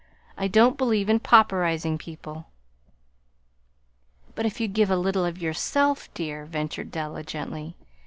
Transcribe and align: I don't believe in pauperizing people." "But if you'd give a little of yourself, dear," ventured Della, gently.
I 0.35 0.47
don't 0.47 0.79
believe 0.79 1.09
in 1.09 1.19
pauperizing 1.19 1.99
people." 1.99 2.47
"But 4.33 4.47
if 4.47 4.59
you'd 4.59 4.73
give 4.73 4.89
a 4.89 4.95
little 4.97 5.25
of 5.25 5.37
yourself, 5.37 6.11
dear," 6.15 6.47
ventured 6.47 6.89
Della, 6.89 7.21
gently. 7.21 7.75